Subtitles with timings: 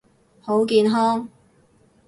[0.41, 1.29] 好健康！